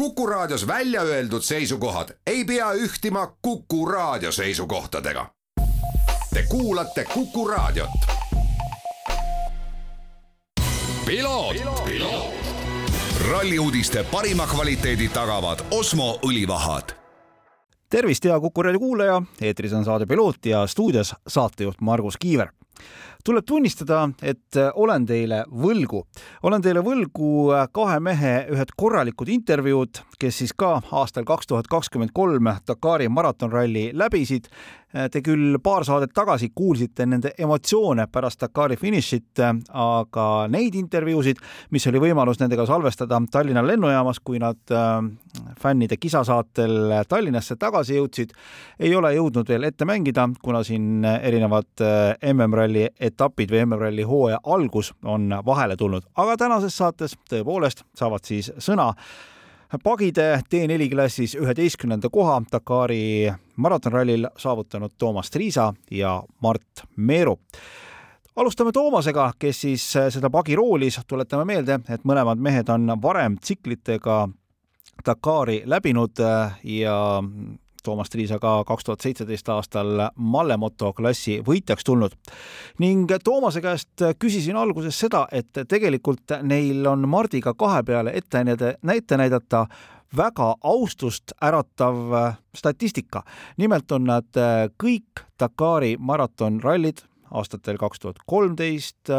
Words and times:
Kuku 0.00 0.26
Raadios 0.26 0.66
välja 0.66 1.02
öeldud 1.02 1.42
seisukohad 1.42 2.08
ei 2.26 2.44
pea 2.44 2.72
ühtima 2.72 3.36
Kuku 3.42 3.86
Raadio 3.86 4.32
seisukohtadega. 4.32 5.26
Te 6.34 6.42
kuulate 6.48 7.04
Kuku 7.04 7.48
Raadiot. 7.48 7.90
ralli 13.30 13.58
uudiste 13.58 14.04
parima 14.04 14.46
kvaliteedi 14.46 15.08
tagavad 15.08 15.58
Osmo 15.70 16.18
õlivahad 16.26 16.96
tervist, 17.90 18.24
hea 18.24 18.40
Kuku 18.40 18.62
raadio 18.62 18.80
kuulaja, 18.80 19.22
eetris 19.42 19.72
on 19.72 19.84
saade 19.84 20.06
Piloot 20.06 20.46
ja 20.46 20.66
stuudios 20.66 21.14
saatejuht 21.28 21.80
Margus 21.80 22.16
Kiiver 22.16 22.48
tuleb 23.24 23.44
tunnistada, 23.46 24.08
et 24.22 24.56
olen 24.74 25.06
teile 25.06 25.42
võlgu, 25.50 26.04
olen 26.42 26.62
teile 26.62 26.82
võlgu 26.84 27.50
kahe 27.72 28.00
mehe 28.00 28.34
ühed 28.52 28.74
korralikud 28.76 29.28
intervjuud, 29.28 30.02
kes 30.20 30.42
siis 30.42 30.54
ka 30.56 30.78
aastal 30.90 31.26
kaks 31.28 31.50
tuhat 31.50 31.70
kakskümmend 31.70 32.14
kolm 32.16 32.52
Dakari 32.66 33.08
maratonralli 33.08 33.90
läbisid. 33.94 34.48
Äh, 34.50 34.79
te 34.90 35.22
küll 35.22 35.58
paar 35.62 35.84
saadet 35.86 36.12
tagasi 36.14 36.50
kuulsite 36.54 37.06
nende 37.06 37.32
emotsioone 37.38 38.06
pärast 38.10 38.40
Dakari 38.40 38.76
finišit, 38.80 39.42
aga 39.70 40.26
neid 40.50 40.74
intervjuusid, 40.78 41.38
mis 41.70 41.86
oli 41.90 42.02
võimalus 42.02 42.40
nendega 42.40 42.66
salvestada 42.66 43.20
Tallinna 43.30 43.62
lennujaamas, 43.66 44.20
kui 44.24 44.40
nad 44.42 44.74
äh, 44.74 44.98
fännide 45.60 45.98
kisasaatel 46.00 47.04
Tallinnasse 47.08 47.56
tagasi 47.60 47.98
jõudsid, 48.00 48.34
ei 48.80 48.94
ole 48.96 49.14
jõudnud 49.14 49.48
veel 49.48 49.68
ette 49.70 49.86
mängida, 49.88 50.26
kuna 50.42 50.64
siin 50.66 51.04
erinevad 51.04 51.84
äh, 51.86 52.32
MM-ralli 52.34 52.88
etapid 53.00 53.52
või 53.54 53.64
MM-ralli 53.66 54.06
hooaja 54.06 54.42
algus 54.44 54.94
on 55.04 55.30
vahele 55.46 55.76
tulnud. 55.76 56.06
aga 56.16 56.36
tänases 56.36 56.76
saates 56.76 57.16
tõepoolest 57.30 57.84
saavad 57.94 58.26
siis 58.26 58.52
sõna 58.58 58.92
pagide 59.78 60.40
T4 60.50 60.88
klassis 60.90 61.36
üheteistkümnenda 61.38 62.08
koha 62.10 62.40
Dakari 62.52 63.30
maratonrallil 63.56 64.26
saavutanud 64.36 64.90
Toomas 64.98 65.30
Triisa 65.30 65.72
ja 65.90 66.22
Mart 66.42 66.84
Meeru. 66.96 67.36
Alustame 68.36 68.72
Toomasega, 68.72 69.32
kes 69.38 69.60
siis 69.60 69.84
seda 69.92 70.30
pagi 70.30 70.56
roolis, 70.56 71.00
tuletame 71.06 71.44
meelde, 71.44 71.80
et 71.88 72.04
mõlemad 72.04 72.40
mehed 72.40 72.68
on 72.72 72.94
varem 73.02 73.36
tsiklitega 73.38 74.28
Dakari 75.06 75.62
läbinud 75.66 76.18
ja 76.64 76.96
Toomas 77.82 78.10
Triisa 78.10 78.38
ka 78.38 78.64
kaks 78.64 78.84
tuhat 78.84 79.00
seitseteist 79.00 79.48
aastal 79.48 80.06
Mallemoto 80.16 80.92
klassi 80.92 81.40
võitjaks 81.46 81.84
tulnud. 81.84 82.16
ning 82.78 83.10
Toomase 83.24 83.60
käest 83.60 84.04
küsisin 84.18 84.56
alguses 84.56 84.98
seda, 84.98 85.26
et 85.32 85.64
tegelikult 85.68 86.38
neil 86.42 86.86
on 86.86 87.08
Mardiga 87.08 87.54
kahe 87.54 87.82
peale 87.82 88.12
ette 88.14 88.44
näidata, 88.44 88.94
ette 88.94 89.16
näidata 89.16 89.66
väga 90.16 90.54
austust 90.62 91.32
äratav 91.42 91.96
statistika. 92.54 93.22
nimelt 93.56 93.92
on 93.92 94.04
nad 94.04 94.40
kõik 94.82 95.24
Dakari 95.40 95.96
maratonrallid 95.98 97.02
aastatel 97.30 97.78
kaks 97.78 98.00
tuhat 98.00 98.18
kolmteist, 98.26 99.10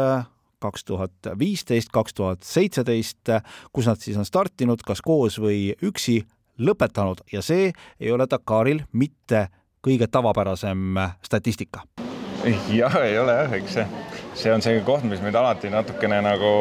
kaks 0.62 0.84
tuhat 0.84 1.32
viisteist, 1.38 1.90
kaks 1.92 2.14
tuhat 2.14 2.42
seitseteist, 2.46 3.32
kus 3.72 3.88
nad 3.88 4.00
siis 4.00 4.16
on 4.20 4.28
startinud 4.28 4.84
kas 4.86 5.02
koos 5.02 5.40
või 5.42 5.72
üksi 5.82 6.22
lõpetanud 6.58 7.24
ja 7.32 7.42
see 7.42 7.72
ei 8.00 8.12
ole 8.12 8.26
Dakaril 8.30 8.82
mitte 8.92 9.46
kõige 9.82 10.06
tavapärasem 10.06 10.98
statistika. 11.22 11.82
jah, 12.68 12.96
ei 13.02 13.18
ole 13.18 13.32
jah, 13.32 13.52
eks 13.52 13.74
see, 13.74 13.86
see 14.34 14.54
on 14.54 14.62
see 14.62 14.80
koht, 14.86 15.04
mis 15.08 15.22
meid 15.22 15.34
alati 15.34 15.70
natukene 15.70 16.20
nagu 16.22 16.52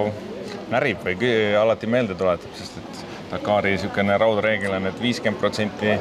närib 0.72 1.04
või 1.06 1.32
alati 1.58 1.88
meelde 1.88 2.16
tuletab, 2.16 2.54
sest 2.56 2.78
et 2.78 3.06
Dakari 3.32 3.72
niisugune 3.72 4.18
raudreegel 4.20 4.74
on 4.76 4.90
et, 4.90 4.96
et 4.96 5.02
viiskümmend 5.02 5.40
protsenti 5.40 5.94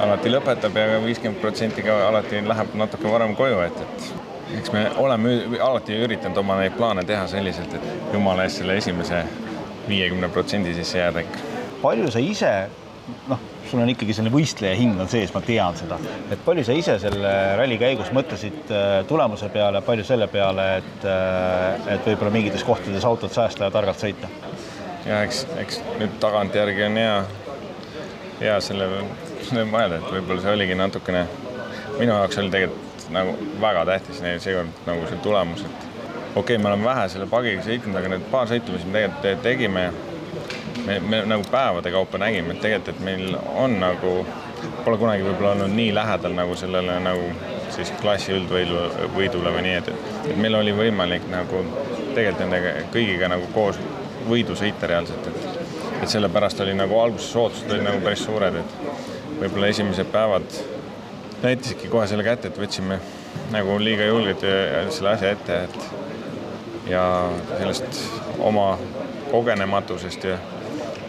alati 0.00 0.30
lõpetab 0.32 0.76
ja 0.76 1.00
viiskümmend 1.04 1.40
protsenti 1.40 1.84
ka 1.84 1.96
alati 2.08 2.40
läheb 2.44 2.74
natuke 2.80 3.10
varem 3.12 3.34
koju, 3.36 3.60
et, 3.66 3.82
et 3.82 4.58
eks 4.60 4.72
me 4.72 4.86
oleme 5.02 5.34
alati 5.60 5.98
üritanud 6.06 6.40
oma 6.40 6.56
neid 6.60 6.76
plaane 6.78 7.04
teha 7.04 7.26
selliselt, 7.28 7.76
et 7.76 8.14
jumala 8.16 8.46
eest 8.46 8.62
selle 8.62 8.76
esimese 8.80 9.22
viiekümne 9.88 10.28
protsendi 10.32 10.74
sisse 10.74 10.98
jääda 10.98 11.24
ikka. 11.26 11.44
palju 11.82 12.10
sa 12.10 12.22
ise 12.22 12.52
noh, 13.28 13.42
sul 13.70 13.82
on 13.82 13.90
ikkagi 13.90 14.14
selline 14.16 14.34
võistleja 14.34 14.76
hing 14.78 15.00
on 15.00 15.10
sees, 15.10 15.32
ma 15.34 15.42
tean 15.44 15.76
seda, 15.78 15.98
et 16.32 16.42
palju 16.44 16.64
sa 16.66 16.76
ise 16.76 16.96
selle 17.02 17.32
ralli 17.58 17.78
käigus 17.80 18.10
mõtlesid 18.14 18.72
äh, 18.74 18.98
tulemuse 19.08 19.50
peale, 19.54 19.82
palju 19.86 20.06
selle 20.06 20.28
peale, 20.32 20.66
et, 20.80 21.06
äh, 21.06 21.92
et 21.96 22.08
võib-olla 22.10 22.34
mingites 22.34 22.66
kohtades 22.66 23.06
autot 23.06 23.34
säästa 23.34 23.68
ja 23.68 23.74
targalt 23.74 24.02
sõita? 24.02 24.30
ja 25.06 25.22
eks, 25.26 25.44
eks 25.62 25.82
nüüd 26.00 26.16
tagantjärgi 26.22 26.86
on 26.88 26.98
hea, 27.02 27.16
hea 28.42 28.58
selle 28.64 28.90
peale 28.90 29.66
mõelda, 29.74 30.00
et 30.00 30.10
võib-olla 30.18 30.42
see 30.42 30.56
oligi 30.56 30.78
natukene, 30.78 31.26
minu 32.00 32.12
jaoks 32.12 32.42
oli 32.42 32.54
tegelikult 32.54 33.10
nagu 33.14 33.36
väga 33.62 33.84
tähtis 33.86 34.18
neil 34.24 34.40
seekord 34.42 34.86
nagu 34.88 35.06
see 35.06 35.22
tulemus, 35.22 35.62
et 35.62 35.84
okei 36.34 36.56
okay,, 36.56 36.58
me 36.58 36.72
oleme 36.72 36.88
vähe 36.88 37.06
selle 37.12 37.30
pagiga 37.30 37.62
sõitnud, 37.64 37.98
aga 38.00 38.10
need 38.16 38.26
paar 38.32 38.50
sõitu, 38.50 38.74
mis 38.74 38.86
me 38.88 39.06
tegelikult 39.06 39.44
tegime 39.46 39.86
me, 40.86 41.00
me 41.00 41.22
nagu 41.26 41.44
päevade 41.50 41.90
kaupa 41.90 42.18
nägime, 42.18 42.54
et 42.54 42.60
tegelikult, 42.60 42.96
et 42.96 43.04
meil 43.04 43.36
on 43.54 43.78
nagu, 43.80 44.12
pole 44.84 44.98
kunagi 45.00 45.26
võib-olla 45.26 45.54
olnud 45.56 45.74
nii 45.76 45.94
lähedal 45.94 46.36
nagu 46.36 46.56
sellele 46.58 46.98
nagu 47.02 47.28
siis 47.74 47.92
klassi 48.00 48.34
üldvõidu, 48.36 48.86
võidule 49.16 49.52
või 49.56 49.66
nii, 49.66 49.76
et, 49.82 49.92
et 50.30 50.40
meil 50.40 50.58
oli 50.58 50.74
võimalik 50.76 51.26
nagu 51.32 51.64
tegelikult 52.14 52.46
nende 52.46 52.74
kõigiga 52.94 53.30
nagu 53.32 53.50
koos 53.54 53.80
võidu 54.28 54.56
sõita 54.58 54.90
reaalselt, 54.90 55.30
et 55.32 55.54
et 55.96 56.10
sellepärast 56.12 56.60
oli 56.60 56.74
nagu 56.76 56.98
alguses 57.00 57.36
ootused 57.40 57.70
olid 57.72 57.86
nagu 57.86 58.00
päris 58.04 58.20
suured, 58.26 58.58
et 58.60 58.74
võib-olla 59.40 59.70
esimesed 59.72 60.10
päevad 60.12 60.58
näitasidki 61.42 61.88
kohe 61.88 62.04
selle 62.10 62.24
kätte, 62.26 62.50
et 62.50 62.60
võtsime 62.60 62.98
nagu 63.50 63.78
liiga 63.80 64.04
julgelt 64.04 64.44
selle 64.92 65.14
asja 65.14 65.32
ette, 65.32 65.62
et 65.64 66.90
ja 66.90 67.02
sellest 67.56 68.02
oma 68.44 68.74
kogenematusest 69.30 70.28
ja 70.28 70.36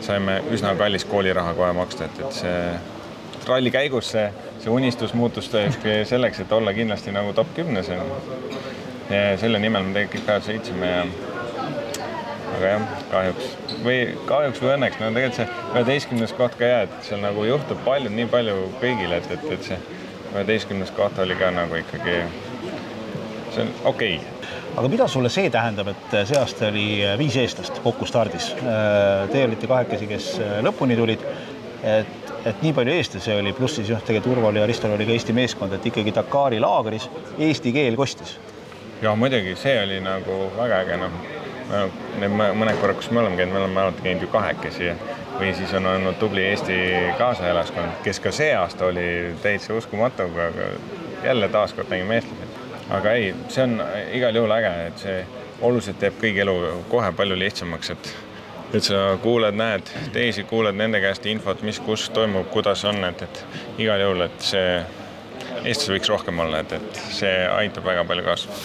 saime 0.06 0.41
üsna 0.53 0.74
kallist 0.78 1.08
kooliraha 1.09 1.53
kohe 1.58 1.74
maksta, 1.78 2.06
et, 2.06 2.19
et 2.19 2.38
see 2.41 3.47
ralli 3.47 3.72
käigus 3.72 4.12
see, 4.12 4.28
see 4.59 4.72
unistus 4.74 5.13
muutus 5.18 5.50
selleks, 5.50 6.41
et 6.44 6.52
olla 6.52 6.74
kindlasti 6.75 7.13
nagu 7.16 7.34
top 7.34 7.53
kümnes. 7.56 7.90
selle 9.40 9.59
nimel 9.59 9.84
me 9.88 9.94
tegelikult 9.94 10.25
päevad 10.28 10.47
sõitsime 10.50 10.88
ja 10.91 11.03
aga 12.57 12.72
jah, 12.74 12.88
kahjuks 13.12 13.75
või 13.86 14.00
kahjuks 14.28 14.62
või 14.63 14.74
õnneks, 14.75 15.00
no 15.00 15.12
tegelikult 15.16 15.40
see 15.40 15.47
üheteistkümnes 15.74 16.34
koht 16.38 16.57
ka 16.59 16.72
jääb, 16.72 16.96
seal 17.07 17.22
nagu 17.24 17.46
juhtub 17.47 17.84
palju, 17.86 18.12
nii 18.12 18.28
palju 18.31 18.57
kõigile, 18.81 19.22
et, 19.22 19.31
et, 19.38 19.46
et 19.56 19.69
see 19.72 19.80
üheteistkümnes 20.34 20.91
koht 20.97 21.19
oli 21.24 21.38
ka 21.40 21.52
nagu 21.56 21.80
ikkagi, 21.80 22.18
see 23.53 23.63
on 23.63 23.78
okei 23.94 24.18
okay 24.18 24.37
aga 24.78 24.90
mida 24.92 25.08
sulle 25.10 25.30
see 25.34 25.50
tähendab, 25.54 25.90
et 25.92 26.16
see 26.30 26.38
aasta 26.38 26.70
oli 26.70 26.88
viis 27.18 27.38
eestlast 27.42 27.80
kokku 27.84 28.06
stardis? 28.06 28.52
Te 29.32 29.44
olite 29.48 29.70
kahekesi, 29.70 30.10
kes 30.10 30.32
lõpuni 30.66 30.98
tulid. 31.00 31.24
et, 31.88 32.32
et 32.50 32.62
nii 32.62 32.74
palju 32.74 32.94
eestlasi 32.94 33.34
oli, 33.38 33.54
pluss 33.58 33.78
siis 33.80 33.90
jah, 33.90 34.02
tegelikult 34.06 34.38
Urval 34.38 34.60
ja 34.62 34.66
Ristol 34.70 34.94
oli 34.96 35.06
ka 35.06 35.14
Eesti 35.14 35.34
meeskond, 35.34 35.74
et 35.74 35.86
ikkagi 35.86 36.14
Dakari 36.14 36.60
laagris 36.62 37.10
eesti 37.38 37.74
keel 37.74 37.98
kostis. 37.98 38.38
ja 39.02 39.16
muidugi, 39.16 39.56
see 39.56 39.78
oli 39.84 40.00
nagu 40.02 40.40
väga 40.58 40.84
äge, 40.86 41.02
noh. 41.02 41.20
Need 41.68 42.32
mõned 42.32 42.78
korrad, 42.80 42.96
kus 42.96 43.10
me 43.12 43.20
oleme 43.20 43.36
käinud, 43.36 43.52
me 43.52 43.60
oleme 43.60 43.82
alati 43.82 44.06
käinud 44.06 44.22
ju 44.24 44.30
kahekesi 44.32 44.94
või 45.38 45.50
siis 45.58 45.74
on 45.76 45.86
olnud 45.90 46.16
tubli 46.22 46.46
Eesti 46.48 46.78
kaasaelaskond, 47.20 48.00
kes 48.06 48.22
ka 48.24 48.32
see 48.32 48.54
aasta 48.56 48.88
oli 48.88 49.36
täitsa 49.44 49.76
uskumatu, 49.76 50.30
aga 50.30 50.70
jälle 51.26 51.50
taaskord 51.52 51.92
nägime 51.92 52.22
eestlasi 52.22 52.47
aga 52.90 53.18
ei, 53.18 53.34
see 53.50 53.64
on 53.64 53.81
igal 54.16 54.36
juhul 54.36 54.56
äge, 54.58 54.72
et 54.88 55.03
see 55.03 55.18
oluliselt 55.62 56.00
teeb 56.00 56.18
kõigi 56.22 56.44
elu 56.44 56.56
kohe 56.92 57.12
palju 57.18 57.38
lihtsamaks, 57.40 57.94
et 57.96 58.14
et 58.75 58.84
sa 58.84 59.18
kuuled, 59.24 59.56
näed 59.56 59.88
teisi, 60.12 60.44
kuuled 60.44 60.75
nende 60.75 61.00
käest 61.00 61.25
infot, 61.31 61.62
mis, 61.64 61.80
kus 61.80 62.09
toimub, 62.12 62.50
kuidas 62.51 62.84
on, 62.86 63.00
et, 63.07 63.22
et 63.24 63.80
igal 63.80 64.04
juhul, 64.04 64.25
et 64.28 64.42
see 64.44 64.72
Eestis 65.63 65.89
võiks 65.89 66.10
rohkem 66.12 66.39
olla, 66.44 66.60
et, 66.60 66.75
et 66.75 67.00
see 67.16 67.31
aitab 67.48 67.88
väga 67.88 68.04
palju 68.07 68.25
kaasa 68.28 68.57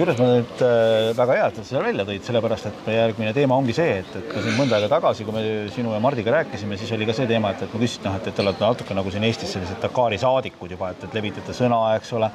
kusjuures 0.00 0.20
ma 0.20 0.26
nüüd 0.30 0.62
äh, 0.64 1.10
väga 1.12 1.34
hea, 1.36 1.46
et 1.50 1.58
sa 1.58 1.62
selle 1.66 1.82
välja 1.84 2.04
tõid, 2.08 2.22
sellepärast 2.24 2.68
et 2.70 2.78
meie 2.86 3.00
järgmine 3.02 3.32
teema 3.36 3.56
ongi 3.60 3.74
see, 3.76 3.98
et, 4.00 4.14
et 4.16 4.28
ka 4.30 4.40
siin 4.40 4.54
mõnda 4.56 4.78
aega 4.78 4.88
tagasi, 4.88 5.26
kui 5.26 5.34
me 5.34 5.42
sinu 5.74 5.92
ja 5.92 5.98
Mardiga 6.00 6.32
rääkisime, 6.32 6.78
siis 6.80 6.92
oli 6.96 7.08
ka 7.08 7.12
see 7.16 7.28
teema, 7.28 7.50
et, 7.52 7.66
et 7.66 7.74
ma 7.74 7.80
küsisin, 7.82 8.06
noh, 8.06 8.14
et, 8.16 8.28
et 8.30 8.36
te 8.36 8.40
olete 8.40 8.64
natuke 8.64 8.96
nagu 8.96 9.12
siin 9.12 9.26
Eestis 9.28 9.52
sellised 9.52 9.80
Dakari 9.82 10.16
saadikud 10.20 10.72
juba, 10.72 10.92
et, 10.94 11.04
et 11.04 11.16
levitate 11.18 11.52
sõna, 11.56 11.82
eks 11.98 12.12
ole. 12.16 12.30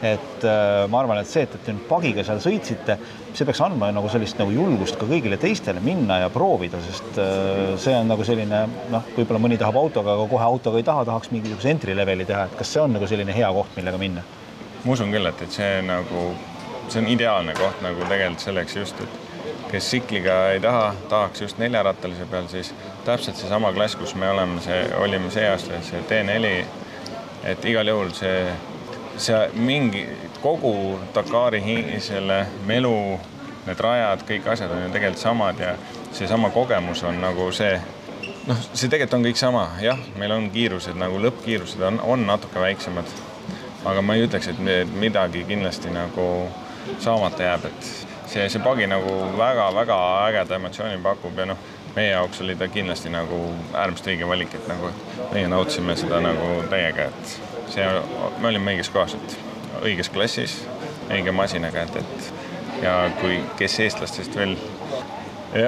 et 0.00 0.46
äh, 0.48 0.86
ma 0.88 1.02
arvan, 1.02 1.20
et 1.20 1.28
see, 1.28 1.44
et, 1.44 1.56
et 1.58 1.66
te 1.66 1.74
nüüd 1.76 1.84
pagiga 1.90 2.24
seal 2.24 2.40
sõitsite, 2.40 2.96
see 3.34 3.48
peaks 3.48 3.60
andma 3.66 3.90
nagu 3.92 4.08
sellist 4.12 4.40
nagu 4.40 4.54
julgust 4.54 4.96
ka 5.00 5.08
kõigile 5.10 5.36
teistele 5.40 5.82
minna 5.84 6.22
ja 6.22 6.30
proovida, 6.32 6.80
sest 6.86 7.20
äh, 7.20 7.74
see 7.80 7.98
on 7.98 8.08
nagu 8.14 8.24
selline 8.24 8.62
noh, 8.94 9.10
võib-olla 9.18 9.42
mõni 9.44 9.60
tahab 9.60 9.76
autoga, 9.82 10.16
aga 10.16 10.30
kohe 10.30 10.48
autoga 10.48 10.80
ei 10.80 10.88
taha, 10.88 11.04
tahaks 11.10 11.34
mingisuguse 11.34 11.74
entry 11.74 11.98
level'i 11.98 12.24
teha, 12.24 12.46
et 12.48 12.56
kas 12.62 12.72
see 12.72 12.80
on 12.80 12.96
nagu 12.96 13.10
selline 13.10 13.36
hea 13.36 13.52
koht, 13.60 13.76
millega 13.76 14.00
minna? 14.00 14.24
ma 14.80 14.94
usun 14.94 15.12
küll, 15.12 15.28
et, 15.28 15.44
et 15.44 15.52
see 15.52 15.82
nagu 15.84 16.30
see 16.90 17.02
on 17.02 17.08
ideaalne 17.08 17.54
koht 17.58 17.82
nagu 17.84 18.06
tegelikult 18.08 18.46
selleks 18.46 18.76
just, 18.76 19.00
et 19.00 19.30
kes 19.70 19.86
tsikliga 19.86 20.50
ei 20.50 20.60
taha, 20.60 20.94
tahaks 21.08 21.40
just 21.40 21.58
neljarattalise 21.58 22.26
peal, 22.30 22.48
siis 22.50 22.74
täpselt 23.04 23.36
seesama 23.36 23.72
klass, 23.72 23.96
kus 23.96 24.14
me 24.14 24.30
oleme, 24.30 24.60
see, 24.60 24.80
olime 24.98 25.30
see 25.30 25.46
aasta, 25.48 25.78
see 25.86 26.02
T4, 26.10 26.50
et 27.52 27.64
igal 27.64 27.88
juhul 27.92 28.10
see, 28.16 28.40
see 29.16 29.38
mingi, 29.54 30.04
kogu 30.42 30.74
Dakari 31.14 31.62
selle 32.02 32.42
melu, 32.66 32.96
need 33.66 33.80
rajad, 33.86 34.24
kõik 34.26 34.50
asjad 34.50 34.72
on 34.74 34.84
ju 34.86 34.92
tegelikult 34.92 35.22
samad 35.22 35.60
ja 35.60 35.74
seesama 36.12 36.50
kogemus 36.50 37.02
on 37.06 37.20
nagu 37.22 37.50
see, 37.52 37.76
noh, 38.48 38.64
see 38.72 38.88
tegelikult 38.88 39.20
on 39.20 39.28
kõik 39.28 39.38
sama, 39.38 39.66
jah, 39.84 40.00
meil 40.18 40.34
on 40.34 40.50
kiirused 40.50 40.98
nagu 40.98 41.20
lõppkiirused 41.22 41.84
on, 41.86 42.00
on 42.00 42.26
natuke 42.26 42.60
väiksemad. 42.60 43.18
aga 43.84 44.02
ma 44.02 44.14
ei 44.14 44.26
ütleks, 44.26 44.50
et 44.50 44.58
midagi 44.92 45.44
kindlasti 45.48 45.88
nagu 45.94 46.26
saamata 46.98 47.42
jääb, 47.42 47.68
et 47.70 47.90
see, 48.30 48.48
see 48.48 48.62
pagi 48.64 48.86
nagu 48.90 49.12
väga-väga 49.38 50.00
ägeda 50.28 50.58
emotsiooni 50.60 50.98
pakub 51.02 51.38
ja 51.38 51.46
noh, 51.52 51.68
meie 51.96 52.10
jaoks 52.12 52.40
oli 52.40 52.56
ta 52.56 52.68
kindlasti 52.68 53.10
nagu 53.12 53.40
äärmiselt 53.74 54.12
õige 54.12 54.28
valik, 54.28 54.54
et 54.54 54.68
nagu 54.70 54.92
meie 55.32 55.48
nautisime 55.50 55.96
seda 55.98 56.20
nagu 56.24 56.50
täiega, 56.70 57.08
et 57.10 57.38
see, 57.72 57.86
me 58.38 58.52
olime 58.52 58.76
õiges 58.76 58.92
kohas, 58.94 59.16
et 59.18 59.38
õiges 59.82 60.12
klassis, 60.12 60.60
õige 61.10 61.34
masinaga, 61.34 61.86
et, 61.88 61.96
et 62.02 62.84
ja 62.84 62.94
kui, 63.20 63.40
kes 63.58 63.80
eestlastest 63.86 64.36
veel 64.38 64.56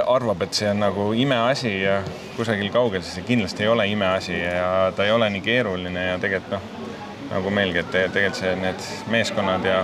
arvab, 0.06 0.44
et 0.46 0.54
see 0.54 0.68
on 0.70 0.78
nagu 0.84 1.08
imeasi 1.18 1.72
ja 1.82 1.98
kusagil 2.36 2.70
kaugel, 2.72 3.02
siis 3.02 3.18
see 3.18 3.26
kindlasti 3.26 3.66
ei 3.66 3.72
ole 3.72 3.88
imeasi 3.90 4.38
ja 4.38 4.92
ta 4.96 5.04
ei 5.04 5.10
ole 5.10 5.30
nii 5.34 5.42
keeruline 5.42 6.06
ja 6.06 6.18
tegelikult 6.22 6.54
noh, 6.54 6.88
nagu 7.32 7.50
meilgi, 7.50 7.82
et 7.82 7.90
tegelikult 7.90 8.38
see, 8.38 8.54
need 8.62 8.86
meeskonnad 9.10 9.66
ja 9.66 9.82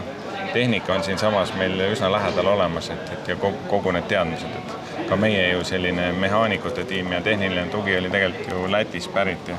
tehnika 0.52 0.94
on 0.94 1.04
siinsamas 1.04 1.54
meil 1.54 1.80
üsna 1.90 2.12
lähedal 2.12 2.46
olemas, 2.46 2.90
et, 2.90 3.12
et 3.12 3.28
ja 3.28 3.36
kogu, 3.36 3.56
kogu 3.68 3.92
need 3.94 4.08
teadmised, 4.10 4.60
et 4.60 5.08
ka 5.08 5.16
meie 5.16 5.48
ju 5.52 5.64
selline 5.64 6.12
mehaanikute 6.12 6.84
tiim 6.84 7.12
ja 7.12 7.20
tehniline 7.24 7.68
tugi 7.72 7.96
oli 7.98 8.10
tegelikult 8.10 8.52
ju 8.52 8.70
Lätist 8.72 9.14
pärit 9.14 9.48
ja 9.48 9.56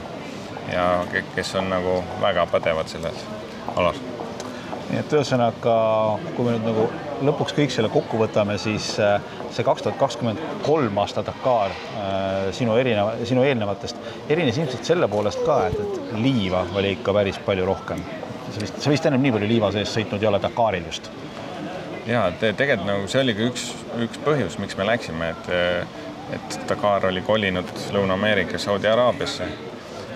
ja 0.73 1.05
kes 1.35 1.55
on 1.55 1.69
nagu 1.69 2.03
väga 2.21 2.45
pädevad 2.45 2.87
selles 2.87 3.25
alas 3.75 4.01
nii 4.89 4.99
et 5.03 5.13
ühesõnaga, 5.13 5.73
kui 6.33 6.45
me 6.45 6.55
nüüd 6.55 6.65
nagu 6.65 6.85
lõpuks 7.27 7.53
kõik 7.57 7.73
selle 7.73 7.91
kokku 7.93 8.17
võtame, 8.21 8.55
siis 8.61 8.91
äh, 9.03 9.19
see 9.53 9.65
kaks 9.65 9.85
tuhat 9.85 9.99
kakskümmend 10.01 10.41
kolm 10.65 10.97
aasta 11.01 11.21
Dakar 11.25 11.73
äh, 11.73 12.49
sinu 12.57 12.77
erineva, 12.79 13.13
sinu 13.29 13.43
eelnevatest 13.45 13.99
erines 14.33 14.57
ilmselt 14.57 14.89
selle 14.89 15.09
poolest 15.11 15.43
ka, 15.45 15.59
et, 15.69 15.77
et 15.83 16.15
liiva 16.17 16.65
oli 16.73 16.95
ikka 16.97 17.13
päris 17.19 17.37
palju 17.45 17.69
rohkem. 17.69 18.01
Sa 18.53 18.61
vist, 18.61 18.81
sa 18.83 18.93
vist 18.93 19.05
ennem 19.05 19.23
nii 19.23 19.35
palju 19.37 19.49
liiva 19.49 19.71
sees 19.75 19.93
sõitnud 19.95 20.21
ei 20.21 20.31
ole 20.31 20.41
Dakaril 20.43 20.85
just? 20.89 21.09
ja 22.09 22.27
te, 22.39 22.53
tegelikult 22.53 22.89
nagu 22.89 23.09
see 23.11 23.23
oli 23.23 23.35
ka 23.37 23.49
üks, 23.49 23.65
üks 24.05 24.21
põhjus, 24.25 24.59
miks 24.61 24.77
me 24.79 24.87
läksime, 24.89 25.33
et 25.33 25.51
et 26.33 26.59
Dakar 26.69 27.05
oli 27.05 27.21
kolinud 27.21 27.71
Lõuna-Ameerikasse, 27.93 28.65
Saudi 28.65 28.87
Araabiasse 28.87 29.47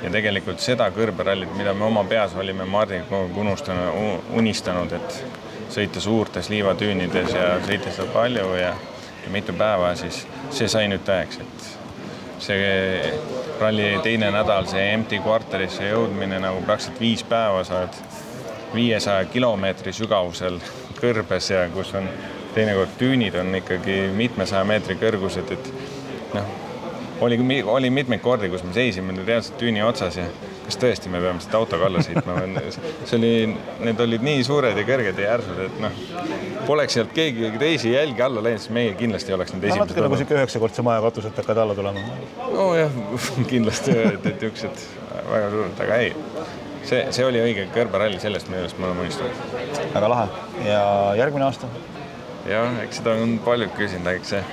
ja 0.03 0.11
tegelikult 0.11 0.61
seda 0.61 0.89
kõrberallit, 0.93 1.53
mida 1.57 1.73
me 1.73 1.87
oma 1.87 2.03
peas 2.09 2.35
olime 2.37 2.67
Mardiga 2.69 3.05
kogu 3.09 3.29
aeg 3.29 3.39
unustanud, 3.45 4.27
unistanud, 4.37 4.93
et 4.93 5.73
sõita 5.73 6.03
suurtes 6.03 6.49
liivatüünides 6.53 7.33
ja 7.33 7.47
sõita 7.65 7.93
seda 7.93 8.09
palju 8.13 8.49
ja, 8.59 8.73
ja 9.23 9.31
mitu 9.33 9.55
päeva, 9.57 9.93
siis 9.97 10.25
see 10.53 10.69
sai 10.69 10.89
nüüd 10.91 11.05
tõeks, 11.07 11.39
et 11.41 11.71
see 12.43 13.13
ralli 13.61 13.93
teine 14.03 14.29
nädal, 14.35 14.67
see 14.69 14.83
empty 14.93 15.21
kvartalisse 15.23 15.87
jõudmine 15.87 16.41
nagu 16.43 16.61
praktiliselt 16.67 17.01
viis 17.01 17.23
päeva 17.25 17.63
sa 17.65 17.83
oled 17.83 18.12
viiesaja 18.73 19.25
kilomeetri 19.31 19.93
sügavusel 19.93 20.59
kõrbes 20.99 21.49
ja 21.53 21.65
kus 21.73 21.93
on 21.97 22.09
teinekord 22.53 22.97
tüünid 22.99 23.35
on 23.39 23.55
ikkagi 23.57 24.07
mitmesaja 24.17 24.63
meetri 24.67 24.97
kõrgused, 25.01 25.55
et 25.55 25.73
noh 26.33 26.53
oli, 27.23 27.63
oli 27.63 27.89
mitmeid 27.89 28.21
kordi, 28.21 28.49
kus 28.49 28.63
me 28.63 28.73
seisime 28.73 29.13
reaalselt 29.25 29.57
tüüni 29.57 29.83
otsas 29.85 30.17
ja 30.17 30.25
kas 30.63 30.77
tõesti 30.79 31.11
me 31.11 31.19
peame 31.23 31.43
siit 31.43 31.55
autoga 31.57 31.87
alla 31.87 32.01
sõitma 32.03 32.35
või 32.37 32.73
see 33.07 33.17
oli, 33.17 33.31
need 33.83 34.01
olid 34.05 34.25
nii 34.25 34.43
suured 34.47 34.77
ja 34.79 34.85
kõrged 34.87 35.19
ja 35.19 35.29
järsud, 35.33 35.61
et 35.65 35.79
noh, 35.83 35.97
poleks 36.67 36.97
sealt 36.97 37.13
keegi 37.15 37.51
teisi 37.61 37.93
jälgi 37.93 38.23
alla 38.25 38.43
läinud, 38.43 38.63
siis 38.63 38.73
meie 38.75 38.93
kindlasti 38.99 39.35
oleks 39.35 39.55
need 39.55 39.67
esimesed. 39.67 39.85
natuke 39.85 40.05
nagu 40.05 40.19
sihuke 40.19 40.39
üheksakordse 40.39 40.85
maja 40.85 41.03
katused 41.05 41.35
hakkavad 41.41 41.63
alla 41.65 41.77
tulema. 41.79 42.05
nojah, 42.53 42.99
kindlasti, 43.51 43.97
et, 44.13 44.31
et 44.31 44.47
niisugused 44.47 44.87
väga 45.29 45.51
suured, 45.53 45.83
aga 45.87 45.99
ei, 46.05 46.15
see, 46.83 47.05
see 47.11 47.25
oli 47.25 47.41
õige 47.43 47.67
kõrberall, 47.73 48.19
sellest 48.21 48.51
arust 48.51 48.79
me 48.79 48.89
oleme 48.89 49.07
unistanud. 49.07 49.89
väga 49.93 50.09
lahe 50.15 50.27
ja 50.67 50.83
järgmine 51.17 51.47
aasta? 51.49 51.71
jah, 52.49 52.79
eks 52.83 53.01
seda 53.01 53.17
on 53.23 53.39
paljud 53.45 53.73
küsinud, 53.77 54.11
eks 54.15 54.35
see 54.35 54.43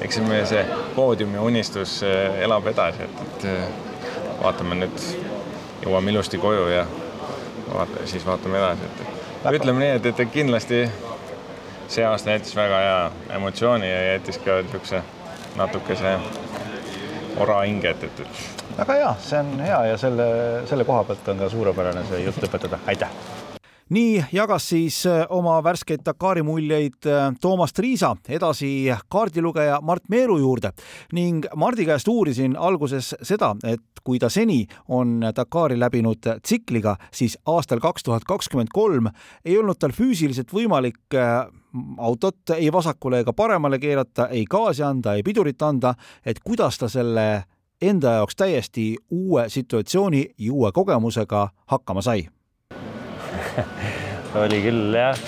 eks 0.00 0.18
see 0.18 0.24
meie 0.26 0.46
see 0.46 0.62
poodiumi 0.94 1.38
unistus 1.42 1.98
eh, 2.06 2.40
elab 2.44 2.66
edasi, 2.70 3.06
et, 3.06 3.22
et 3.26 3.46
eh, 3.50 3.68
vaatame 4.42 4.78
nüüd, 4.78 5.04
jõuame 5.82 6.12
ilusti 6.12 6.38
koju 6.42 6.68
ja 6.70 6.84
vaata, 7.72 8.06
siis 8.10 8.26
vaatame 8.26 8.60
edasi, 8.60 8.90
et 8.90 9.54
ütleme 9.58 9.82
nii, 9.84 9.96
et, 9.98 10.10
et 10.12 10.34
kindlasti 10.34 10.84
see 11.88 12.04
aasta 12.04 12.36
jättis 12.36 12.56
väga 12.56 12.82
hea 12.84 13.00
emotsiooni 13.38 13.90
ja 13.90 14.00
jättis 14.12 14.38
ka 14.44 14.60
niisuguse 14.62 15.02
natukese 15.56 16.18
ora 17.38 17.62
hinge, 17.64 17.90
et, 17.90 18.04
et, 18.04 18.20
et. 18.20 18.57
Väga 18.78 18.94
hea, 18.94 19.10
see 19.22 19.42
on 19.42 19.58
hea 19.64 19.82
ja 19.90 19.98
selle, 19.98 20.30
selle 20.70 20.86
koha 20.86 21.02
pealt 21.08 21.28
on 21.32 21.42
ka 21.42 21.50
suurepärane 21.52 22.06
see 22.08 22.24
jutt 22.26 22.48
õpetada, 22.48 22.80
aitäh! 22.86 23.12
Nii 23.88 24.18
jagas 24.36 24.66
siis 24.68 24.98
äh, 25.08 25.22
oma 25.32 25.54
värskeid 25.64 26.02
Dakari 26.04 26.42
muljeid 26.44 27.06
äh, 27.08 27.30
Toomas 27.40 27.72
Triisa 27.72 28.10
edasi 28.28 28.92
kaardilugeja 29.08 29.78
Mart 29.80 30.10
Meeru 30.12 30.36
juurde. 30.42 30.74
Ning 31.16 31.46
Mardi 31.56 31.86
käest 31.88 32.08
uurisin 32.12 32.56
alguses 32.60 33.14
seda, 33.22 33.54
et 33.64 34.02
kui 34.04 34.20
ta 34.20 34.28
seni 34.28 34.66
on 34.92 35.22
Dakari 35.36 35.80
läbinud 35.80 36.20
tsikliga, 36.42 36.98
siis 37.10 37.38
aastal 37.48 37.80
kaks 37.80 38.04
tuhat 38.04 38.28
kakskümmend 38.28 38.68
kolm 38.76 39.08
ei 39.44 39.56
olnud 39.56 39.80
tal 39.80 39.96
füüsiliselt 39.96 40.52
võimalik 40.52 41.16
äh, 41.16 41.46
autot 41.96 42.58
ei 42.60 42.68
vasakule 42.72 43.24
ega 43.24 43.32
paremale 43.32 43.80
keerata, 43.80 44.28
ei 44.28 44.44
gaasi 44.44 44.84
anda, 44.84 45.16
ei 45.16 45.24
pidurit 45.24 45.64
anda, 45.64 45.96
et 46.26 46.44
kuidas 46.44 46.76
ta 46.76 46.92
selle 46.92 47.30
enda 47.82 48.18
jaoks 48.18 48.36
täiesti 48.36 48.96
uue 49.10 49.48
situatsiooni 49.48 50.24
ja 50.38 50.52
uue 50.52 50.72
kogemusega 50.72 51.48
hakkama 51.66 52.02
sai 52.02 52.26
oli 54.42 54.58
küll 54.60 54.96
jah, 54.96 55.20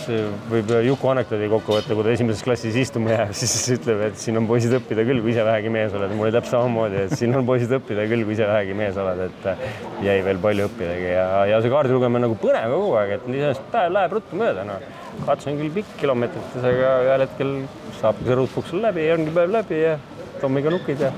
võib 0.50 0.70
Juku 0.84 1.08
anekdoodi 1.12 1.48
kokku 1.50 1.76
võtta, 1.76 1.94
kui 1.96 2.04
ta 2.04 2.12
esimeses 2.12 2.42
klassis 2.44 2.76
istuma 2.82 3.14
jääb, 3.14 3.32
siis 3.40 3.54
ütleb, 3.76 4.02
et 4.10 4.18
siin 4.20 4.38
on 4.40 4.48
poisid 4.50 4.74
õppida 4.76 5.06
küll, 5.08 5.22
kui 5.24 5.32
ise 5.32 5.44
vähegi 5.46 5.72
mees 5.72 5.94
oled. 5.96 6.12
mul 6.14 6.28
oli 6.28 6.34
täpselt 6.36 6.56
samamoodi, 6.58 7.06
et 7.06 7.16
siin 7.18 7.34
on 7.38 7.48
poisid 7.48 7.72
õppida 7.78 8.06
küll, 8.10 8.26
kui 8.28 8.36
ise 8.36 8.48
vähegi 8.50 8.76
mees 8.76 9.00
oled, 9.00 9.24
et 9.28 9.48
äh, 9.50 9.66
jäi 10.06 10.18
veel 10.26 10.42
palju 10.42 10.68
õppidagi 10.68 11.10
ja, 11.14 11.26
ja 11.52 11.60
see 11.64 11.72
kaardi 11.72 11.96
lugemine 11.96 12.26
nagu 12.26 12.38
põnev 12.42 12.76
kogu 12.76 12.94
aeg, 13.00 13.16
et 13.16 13.28
iseenesest 13.30 13.68
päev 13.72 13.94
läheb 13.96 14.16
ruttu 14.18 14.40
mööda, 14.42 14.66
noh. 14.68 14.88
kats 15.26 15.50
on 15.50 15.60
küll 15.62 15.74
pikk 15.80 15.98
kilomeetrites, 16.02 16.70
aga 16.74 16.94
ühel 17.08 17.26
hetkel 17.28 17.54
saabki 18.02 18.28
see 18.28 18.40
ruutfuks 18.42 18.74
läbi 18.76 19.08
ja 19.08 19.16
ongi 19.18 19.36
päev 19.36 19.54
läbi 19.60 19.84
ja 19.86 19.98
tommiga 20.40 20.72
nukid 20.72 21.08
ja 21.08 21.14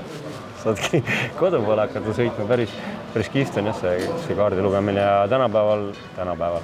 saadki 0.63 1.03
kodu 1.41 1.61
poole 1.65 1.87
hakata 1.87 2.15
sõitma 2.17 2.49
päris 2.49 2.75
päris 3.13 3.29
kihvt 3.29 3.61
on 3.61 3.69
jah, 3.69 3.77
see, 3.77 4.09
see 4.25 4.35
kaardi 4.37 4.63
lugemine 4.65 5.01
ja 5.01 5.23
tänapäeval, 5.29 5.91
tänapäeval 6.15 6.63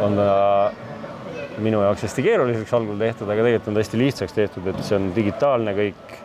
on 0.00 0.16
ta 0.16 0.28
minu 1.62 1.82
jaoks 1.84 2.06
hästi 2.06 2.24
keeruliseks 2.24 2.72
algul 2.74 2.98
tehtud, 2.98 3.28
aga 3.28 3.44
tegelikult 3.44 3.70
on 3.70 3.76
ta 3.76 3.84
hästi 3.84 4.00
lihtsaks 4.00 4.36
tehtud, 4.36 4.68
et 4.72 4.84
see 4.84 4.98
on 4.98 5.10
digitaalne 5.16 5.76
kõik. 5.80 6.20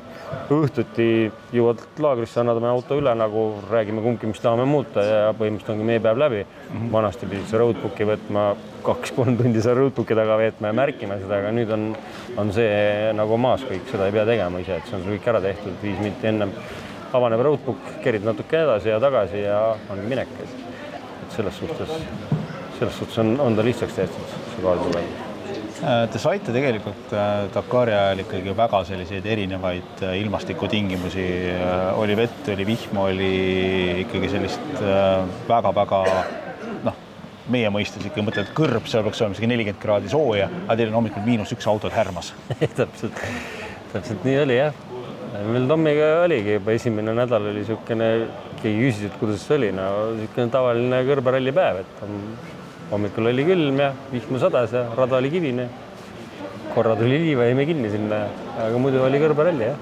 õhtuti 0.54 1.06
jõuad 1.54 1.80
laagrisse, 2.06 2.38
annad 2.38 2.60
oma 2.60 2.70
auto 2.70 2.94
üle, 3.00 3.10
nagu 3.18 3.44
räägime 3.70 4.02
kumbki, 4.04 4.28
mis 4.30 4.42
tahame 4.42 4.66
muuta 4.70 5.02
ja 5.02 5.32
põhimõtteliselt 5.38 5.72
ongi 5.74 5.88
meie 5.88 6.02
päev 6.06 6.22
läbi 6.22 6.44
mm. 6.44 6.76
-hmm. 6.76 6.92
vanasti 6.94 7.26
pidid 7.26 7.48
sa 7.50 7.58
roadbook'i 7.58 8.06
võtma, 8.06 8.44
kaks-kolm 8.86 9.38
tundi 9.38 9.62
seal 9.62 9.78
roadbook'i 9.78 10.18
taga 10.18 10.38
veetma 10.38 10.70
ja 10.70 10.78
märkima 10.82 11.18
seda, 11.18 11.40
aga 11.42 11.54
nüüd 11.58 11.74
on, 11.74 11.88
on 12.38 12.54
see 12.54 13.10
nagu 13.18 13.38
maas 13.38 13.66
kõik, 13.66 13.90
seda 13.90 14.06
ei 14.06 14.14
pea 14.18 14.26
tegema 14.30 14.62
ise, 14.62 14.78
et 14.78 14.86
see 14.86 15.00
on 15.00 15.08
sul 15.08 15.18
kõik 15.18 15.34
ära 15.34 15.42
tehtud 15.50 15.82
viis 15.82 15.98
minutit 15.98 16.30
ennem 16.30 16.54
avaneb 17.18 17.42
roadbook, 17.46 17.96
kerid 18.04 18.26
natuke 18.28 18.60
edasi 18.64 18.92
ja 18.92 19.00
tagasi 19.02 19.46
ja 19.46 19.62
ongi 19.90 20.10
minek. 20.10 20.36
et 20.44 21.34
selles 21.36 21.58
suhtes, 21.62 21.90
selles 22.80 22.96
suhtes 22.98 23.18
on, 23.22 23.36
on 23.40 23.56
ta 23.56 23.66
lihtsaks 23.66 23.98
tehtud, 23.98 24.38
see 24.54 24.64
kaartulem. 24.64 25.10
Äh, 25.80 26.10
te 26.12 26.20
saite 26.20 26.52
tegelikult 26.52 27.14
äh, 27.16 27.46
Dakari 27.54 27.94
ajal 27.96 28.24
ikkagi 28.26 28.56
väga 28.58 28.82
selliseid 28.90 29.26
erinevaid 29.32 30.04
äh, 30.04 30.18
ilmastikutingimusi, 30.20 31.28
oli 32.02 32.18
vett, 32.20 32.42
oli 32.52 32.66
vihma, 32.68 33.06
oli 33.14 33.30
ikkagi 34.04 34.34
sellist 34.34 34.84
väga-väga 35.48 36.02
noh, 36.84 37.00
meie 37.54 37.72
mõistes 37.74 38.04
ikka 38.10 38.26
mõtled, 38.26 38.50
et 38.50 38.58
kõrb, 38.58 38.92
seal 38.92 39.06
peaks 39.08 39.24
olema 39.24 39.38
isegi 39.38 39.54
nelikümmend 39.54 39.82
kraadi 39.82 40.12
sooja, 40.12 40.52
aga 40.66 40.78
teil 40.82 40.92
on 40.92 41.00
hommikul 41.00 41.26
miinus 41.26 41.56
üks 41.56 41.70
autod 41.72 41.96
härmas 41.96 42.34
täpselt, 42.82 43.24
täpselt 43.94 44.28
nii 44.28 44.38
oli 44.44 44.60
jah 44.60 44.89
meil 45.30 45.68
Tommiga 45.68 46.24
oligi 46.24 46.56
juba 46.58 46.74
esimene 46.74 47.14
nädal 47.14 47.44
oli 47.52 47.62
niisugune, 47.62 48.08
keegi 48.62 48.80
küsis, 48.88 49.10
et 49.10 49.20
kuidas 49.22 49.44
see 49.46 49.60
oli, 49.60 49.70
no 49.76 49.90
niisugune 50.18 50.50
tavaline 50.54 51.04
kõrberalli 51.06 51.54
päev, 51.54 51.84
et 51.84 52.02
hommikul 52.90 53.30
oli 53.30 53.46
külm 53.46 53.78
ja 53.84 53.92
vihma 54.10 54.42
sadas 54.42 54.74
ja 54.74 54.88
rada 54.98 55.20
oli 55.20 55.30
kivine. 55.34 55.70
korra 56.74 56.96
tuli 56.96 57.18
liiva, 57.18 57.48
jäime 57.50 57.66
kinni 57.66 57.90
sinna, 57.90 58.28
aga 58.62 58.78
muidu 58.78 59.02
oli 59.02 59.22
kõrberalli 59.22 59.66
jah. 59.66 59.80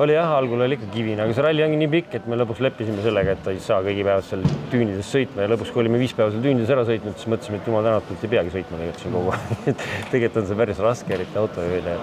Oli 0.00 0.14
jah, 0.16 0.30
algul 0.38 0.64
oli 0.64 0.78
ikka 0.78 0.88
kivine, 0.90 1.20
aga 1.22 1.36
see 1.36 1.44
ralli 1.44 1.62
ongi 1.62 1.76
nii 1.82 1.90
pikk, 1.92 2.14
et 2.16 2.28
me 2.28 2.38
lõpuks 2.40 2.62
leppisime 2.64 3.04
sellega, 3.04 3.36
et 3.36 3.50
ei 3.52 3.60
saa 3.60 3.82
kõigi 3.84 4.06
päevad 4.08 4.24
seal 4.26 4.44
tüünides 4.72 5.12
sõitma 5.14 5.44
ja 5.44 5.52
lõpuks, 5.52 5.72
kui 5.72 5.84
olime 5.84 6.00
viis 6.00 6.16
päeva 6.16 6.32
seal 6.32 6.44
tüünides 6.48 6.72
ära 6.72 6.88
sõitnud, 6.88 7.20
siis 7.20 7.28
mõtlesime, 7.28 7.60
et 7.60 7.68
jumal 7.68 7.84
tänatud, 7.86 8.24
ei 8.24 8.36
peagi 8.36 8.56
sõitma 8.56 8.80
tegelikult 8.80 9.04
siin 9.04 9.18
kogu 9.20 9.34
aeg. 9.36 9.58
Et 9.68 9.88
tegelikult 10.14 10.40
on 10.42 10.48
see 10.48 10.62
päris 10.64 10.86
raske, 10.88 11.18
eriti 11.20 11.44
autojuhile 11.44 11.98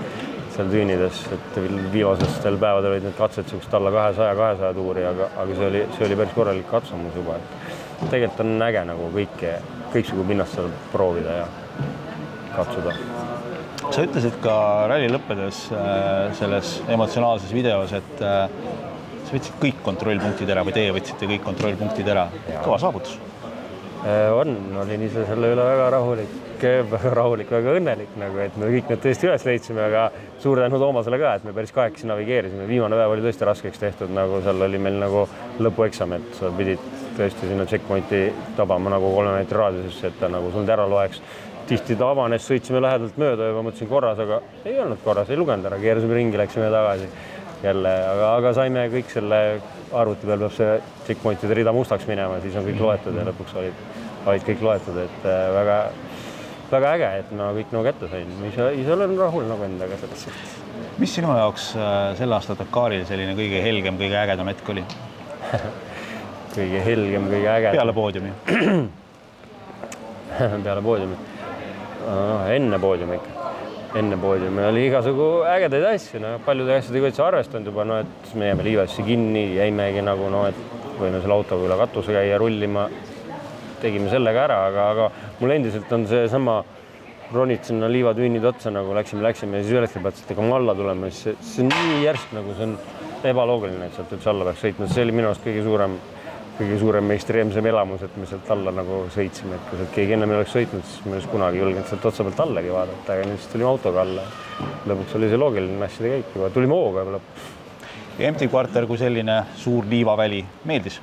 seal 0.60 0.72
tüünides, 0.74 1.22
et 1.32 1.60
viimastel 1.94 2.60
päevadel 2.60 2.98
olid 2.98 3.06
need 3.08 3.16
katsed 3.16 3.48
niisugused 3.48 3.76
alla 3.80 3.94
kahesaja, 3.96 4.36
kahesaja 4.36 4.76
tuuri, 4.76 5.06
aga, 5.08 5.30
aga 5.40 5.56
see 5.56 5.70
oli, 5.70 5.86
see 5.96 6.08
oli 6.10 6.20
päris 6.20 6.36
korralik 6.36 6.68
katsumus 6.68 7.16
juba, 7.16 7.40
et 7.40 8.10
tegelikult 8.10 8.44
on 8.44 8.68
äge 8.68 8.84
nagu 8.92 9.08
kõike, 9.16 9.56
kõiksugu 9.96 10.28
pinnast 10.28 10.60
seal 10.60 10.68
proovida 10.92 11.40
ja 11.42 11.48
katsuda 12.58 12.98
sa 13.90 14.04
ütlesid 14.06 14.36
ka 14.44 14.56
ralli 14.92 15.08
lõppedes 15.10 15.64
äh, 15.74 16.30
selles 16.38 16.76
emotsionaalses 16.92 17.54
videos, 17.56 17.94
et 17.96 18.22
äh, 18.26 18.52
sa 19.26 19.36
võtsid 19.36 19.58
kõik 19.62 19.82
kontrollpunktid 19.86 20.52
ära 20.52 20.66
või 20.68 20.76
teie 20.76 20.94
võtsite 20.94 21.30
kõik 21.30 21.46
kontrollpunktid 21.48 22.12
ära. 22.12 22.28
kõva 22.66 22.80
saavutus. 22.82 23.18
Äh, 24.00 24.32
on, 24.32 24.56
olin 24.80 25.02
ise 25.04 25.26
selle 25.28 25.50
üle 25.52 25.64
väga 25.66 25.90
rahulik, 25.92 26.36
väga 26.94 27.10
rahulik, 27.18 27.50
väga 27.52 27.74
õnnelik 27.76 28.14
nagu, 28.22 28.38
et 28.40 28.56
me 28.56 28.70
kõik 28.72 28.94
need 28.94 29.02
tõesti 29.04 29.28
üles 29.28 29.44
leidsime, 29.44 29.82
aga 29.90 30.06
suur 30.40 30.62
tänu 30.64 30.80
Toomasele 30.80 31.20
ka, 31.20 31.34
et 31.36 31.44
me 31.44 31.52
päris 31.58 31.76
kahekesi 31.76 32.08
navigeerisime. 32.08 32.68
viimane 32.70 32.96
päev 32.96 33.18
oli 33.18 33.26
tõesti 33.26 33.50
raskeks 33.50 33.82
tehtud, 33.82 34.14
nagu 34.16 34.40
seal 34.46 34.64
oli 34.70 34.80
meil 34.80 35.02
nagu 35.02 35.26
lõpueksam, 35.60 36.16
et 36.16 36.32
sa 36.40 36.48
pidid 36.56 36.86
tõesti 37.18 37.52
sinna 37.52 37.68
checkpointi 37.68 38.24
tabama 38.56 38.96
nagu 38.96 39.12
kolme 39.18 39.36
meetri 39.36 39.60
raadiusesse, 39.60 40.14
et 40.14 40.20
ta 40.22 40.32
nagu 40.32 40.54
sul 40.56 40.72
ära 40.78 40.88
loeks 40.88 41.20
tihti 41.68 42.00
ta 42.00 42.08
avanes, 42.14 42.48
sõitsime 42.48 42.80
lähedalt 42.82 43.20
mööda 43.20 43.52
juba, 43.52 43.66
mõtlesin 43.68 43.92
korras, 43.92 44.24
aga 44.24 44.40
ei 44.64 44.80
olnud 44.80 45.04
korras, 45.04 45.28
ei 45.30 45.38
lugenud 45.38 45.68
ära, 45.68 45.78
keerasime 45.84 46.16
ringi, 46.18 46.40
läksime 46.40 46.72
tagasi 46.74 47.12
jälle, 47.64 47.92
aga, 48.12 48.30
aga 48.38 48.52
saime 48.56 48.86
kõik 48.94 49.12
selle 49.12 49.40
arvuti 49.96 50.30
peal 50.30 50.46
peab 50.46 50.56
see 50.56 50.78
checkpointide 51.08 51.58
rida 51.60 51.74
mustaks 51.76 52.08
minema, 52.10 52.40
siis 52.44 52.56
on 52.60 52.68
kõik 52.68 52.84
loetud 52.84 53.18
ja 53.20 53.26
lõpuks 53.28 53.58
olid, 53.60 53.84
olid 54.30 54.46
kõik 54.48 54.64
loetud, 54.66 55.02
et 55.04 55.28
äh, 55.28 55.42
väga, 55.56 55.78
väga 56.72 56.94
äge, 56.98 57.12
et 57.24 57.34
ma 57.40 57.50
kõik 57.58 57.76
nagu 57.76 57.88
kätte 57.90 58.12
sain, 58.12 58.32
ise, 58.52 58.70
ise 58.80 58.96
olen 58.96 59.18
rahul 59.20 59.48
nagu 59.50 59.68
endaga 59.68 60.00
selles 60.04 60.26
suhtes. 60.28 60.56
mis 61.02 61.18
sinu 61.20 61.36
jaoks 61.36 61.72
äh, 61.76 62.00
selle 62.20 62.38
aasta 62.38 62.56
Dakaril 62.60 63.06
selline 63.10 63.36
kõige 63.40 63.64
helgem, 63.66 64.00
kõige 64.00 64.20
ägedam 64.24 64.54
hetk 64.54 64.76
oli? 64.76 64.88
Kõige 66.50 66.80
helgem, 66.82 67.28
kõige 67.30 67.50
ägedam? 67.54 67.76
peale 67.78 67.94
poodiumi. 67.94 68.32
Peale 70.66 70.82
poodiumi. 70.82 71.18
Enne 72.56 72.80
poodiumi 72.82 73.20
ikka, 73.20 73.39
enne 73.98 74.18
poodiumi 74.22 74.66
oli 74.68 74.84
igasugu 74.86 75.28
ägedaid 75.50 75.86
asju, 75.96 76.20
no 76.22 76.36
paljude 76.46 76.76
asjadega 76.78 77.10
üldse 77.10 77.24
arvestanud 77.26 77.70
juba, 77.72 77.86
no 77.90 78.02
et 78.04 78.34
me 78.38 78.52
jääme 78.52 78.66
liivasesse 78.68 79.06
kinni, 79.08 79.46
jäimegi 79.58 80.04
nagu 80.06 80.28
noh, 80.30 80.46
et 80.50 80.60
võime 81.00 81.22
selle 81.24 81.34
autoga 81.34 81.66
üle 81.66 81.78
katuse 81.80 82.14
käia 82.14 82.38
rullima. 82.42 82.90
tegime 83.80 84.10
selle 84.12 84.34
ka 84.36 84.42
ära, 84.44 84.58
aga, 84.68 84.86
aga 84.92 85.06
mul 85.40 85.54
endiselt 85.56 85.92
on 85.96 86.04
seesama, 86.08 86.58
ronid 87.32 87.64
sinna 87.64 87.88
liivatüünide 87.88 88.48
otsa 88.50 88.74
nagu 88.76 88.94
läksime, 88.94 89.24
läksime 89.24 89.58
ja 89.58 89.64
siis 89.64 89.74
ühel 89.74 89.86
hetkel 89.88 90.04
pead 90.04 90.20
hakkama 90.28 90.58
alla 90.58 90.76
tulema, 90.76 91.10
siis 91.10 91.38
see 91.48 91.64
on 91.64 91.70
nii 91.72 92.02
järsk 92.04 92.34
nagu 92.36 92.56
see 92.58 92.68
on 92.68 92.74
ebaloogiline, 93.30 93.88
et 93.88 93.96
sealt 93.96 94.12
üldse 94.18 94.30
alla 94.34 94.50
peaks 94.50 94.66
sõitma, 94.66 94.90
see 94.92 95.06
oli 95.06 95.16
minu 95.16 95.32
arust 95.32 95.46
kõige 95.46 95.64
suurem 95.64 95.96
kõige 96.60 96.80
suurem 96.82 97.12
ekstreemsem 97.16 97.68
elamus, 97.72 98.02
et 98.04 98.16
me 98.20 98.28
sealt 98.28 98.50
alla 98.52 98.74
nagu 98.76 99.06
sõitsime, 99.14 99.56
et 99.56 99.70
kui 99.70 99.80
sealt 99.80 99.94
keegi 99.96 100.16
ennem 100.16 100.34
ei 100.34 100.42
oleks 100.42 100.56
sõitnud, 100.58 100.84
siis 100.84 101.06
me 101.06 101.14
ei 101.14 101.20
oleks 101.20 101.30
kunagi 101.32 101.62
julgenud 101.62 101.88
sealt 101.88 102.08
otsa 102.10 102.26
pealt 102.28 102.42
allagi 102.44 102.74
vaadata, 102.74 103.16
aga 103.16 103.28
nüüd 103.30 103.40
siis 103.40 103.54
tulime 103.54 103.70
autoga 103.70 104.04
alla. 104.04 104.26
lõpuks 104.92 105.16
oli 105.16 105.30
see 105.32 105.40
loogiline 105.40 105.86
asjade 105.88 106.12
käik 106.16 106.36
juba, 106.36 106.50
tulime 106.56 106.76
hooga 106.76 107.06
juba 107.06 107.16
lõpuks. 107.18 107.48
empty 108.28 108.50
kvarter 108.52 108.88
kui 108.90 109.00
selline 109.00 109.38
suur 109.56 109.88
liivaväli 109.88 110.44
meeldis? 110.68 111.00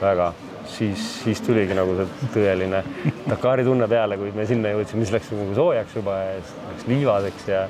väga, 0.00 0.32
siis, 0.64 1.06
siis 1.22 1.42
tuligi 1.44 1.76
nagu 1.76 1.94
see 1.98 2.30
tõeline 2.34 2.82
Dakari 3.28 3.64
tunne 3.66 3.86
peale, 3.88 4.16
kui 4.18 4.32
me 4.34 4.46
sinna 4.48 4.72
jõudsime, 4.72 5.04
siis 5.04 5.14
läks 5.14 5.30
nagu 5.36 5.54
soojaks 5.54 5.96
juba 6.00 6.16
ja 6.18 6.36
siis 6.40 6.54
läks 6.70 6.86
liivaseks 6.90 7.48
ja, 7.52 7.64